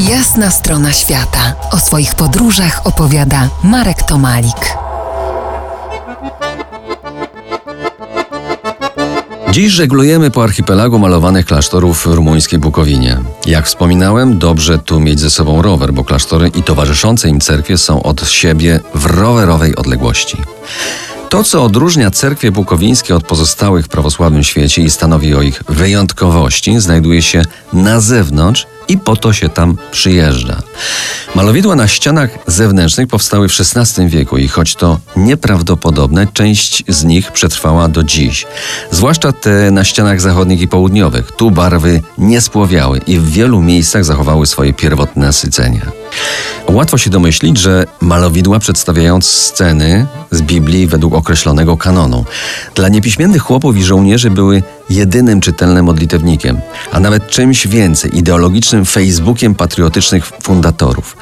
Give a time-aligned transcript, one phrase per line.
[0.00, 1.54] Jasna strona świata.
[1.70, 4.76] O swoich podróżach opowiada Marek Tomalik.
[9.50, 13.18] Dziś żeglujemy po archipelagu malowanych klasztorów w rumuńskiej Bukowinie.
[13.46, 18.02] Jak wspominałem, dobrze tu mieć ze sobą rower, bo klasztory i towarzyszące im cerkwie są
[18.02, 20.36] od siebie w rowerowej odległości.
[21.28, 26.80] To, co odróżnia cerkwie bukowińskie od pozostałych w prawosławnym świecie i stanowi o ich wyjątkowości,
[26.80, 30.62] znajduje się na zewnątrz i po to się tam przyjeżdża.
[31.34, 37.32] Malowidła na ścianach zewnętrznych powstały w XVI wieku i choć to nieprawdopodobne, część z nich
[37.32, 38.46] przetrwała do dziś.
[38.90, 41.32] Zwłaszcza te na ścianach zachodnich i południowych.
[41.32, 45.80] Tu barwy nie spłowiały i w wielu miejscach zachowały swoje pierwotne nasycenie.
[46.76, 52.24] Łatwo się domyślić, że malowidła przedstawiają sceny z Biblii według określonego kanonu.
[52.74, 56.60] Dla niepiśmiennych chłopów i żołnierzy były jedynym czytelnym modlitewnikiem,
[56.92, 61.16] a nawet czymś więcej ideologicznym Facebookiem patriotycznych fundatorów.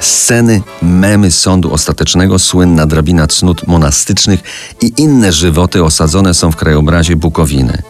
[0.00, 4.40] Sceny, memy sądu ostatecznego, słynna drabina cnót monastycznych
[4.80, 7.82] i inne żywoty osadzone są w krajobrazie Bukowiny.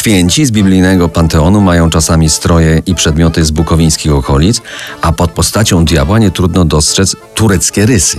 [0.00, 4.60] Święci z biblijnego panteonu mają czasami stroje i przedmioty z bukowińskich okolic,
[5.02, 8.18] a pod postacią diabła nie trudno dostrzec tureckie rysy.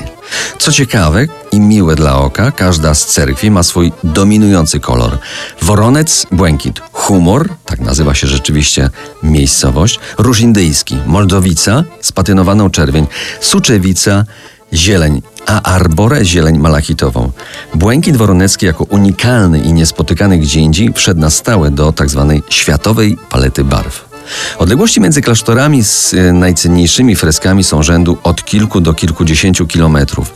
[0.59, 5.17] Co ciekawe i miłe dla oka, każda z cerkwi ma swój dominujący kolor.
[5.61, 8.89] Woronec błękit, humor, tak nazywa się rzeczywiście
[9.23, 13.07] miejscowość, róż indyjski, moldowica z patynowaną czerwień,
[13.39, 14.25] suczewica,
[14.73, 17.31] zieleń, a arbore zieleń malachitową.
[17.75, 22.41] Błękit woronecki jako unikalny i niespotykany gdzie indziej wszedł na stałe do tzw.
[22.41, 24.10] Tak światowej palety barw.
[24.57, 30.33] Odległości między klasztorami z e, najcenniejszymi freskami są rzędu od kilku do kilkudziesięciu kilometrów.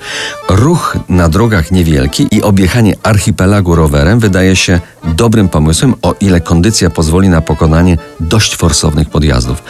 [0.50, 6.89] Ruch na drogach niewielki i objechanie archipelagu rowerem wydaje się dobrym pomysłem, o ile kondycja
[6.89, 9.63] pozwoli na pokonanie dość forsownych podjazdów.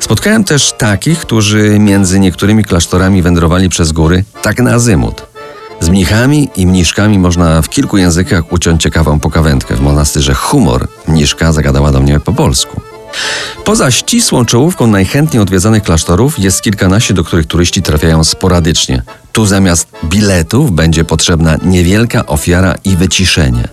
[0.00, 5.28] Spotkałem też takich, którzy między niektórymi klasztorami wędrowali przez góry, tak na azymut.
[5.80, 9.76] Z mnichami i mniszkami można w kilku językach uciąć ciekawą pokawędkę.
[9.76, 12.80] W monastyrze Humor mniszka zagadała do mnie po polsku.
[13.68, 19.02] Poza ścisłą czołówką najchętniej odwiedzanych klasztorów jest kilkanaście, do których turyści trafiają sporadycznie.
[19.32, 23.68] Tu zamiast biletów będzie potrzebna niewielka ofiara i wyciszenie.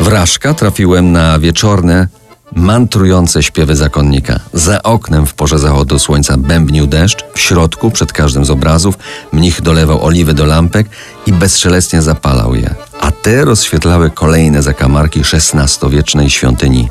[0.00, 2.08] W Raszka trafiłem na wieczorne,
[2.52, 4.40] mantrujące śpiewy zakonnika.
[4.52, 8.98] Za oknem w porze zachodu słońca bębnił deszcz, w środku, przed każdym z obrazów,
[9.32, 10.86] mnich dolewał oliwy do lampek
[11.26, 12.74] i bezszelestnie zapalał je.
[13.00, 16.88] A te rozświetlały kolejne zakamarki XVI-wiecznej świątyni.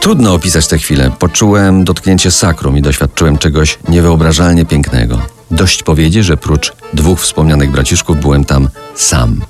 [0.00, 1.10] Trudno opisać tę chwilę.
[1.18, 5.18] Poczułem dotknięcie sakrum i doświadczyłem czegoś niewyobrażalnie pięknego.
[5.50, 9.40] Dość powiedzieć, że prócz dwóch wspomnianych braciszków byłem tam sam.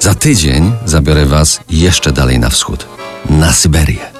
[0.00, 2.86] Za tydzień zabiorę Was jeszcze dalej na wschód,
[3.30, 4.19] na Syberię.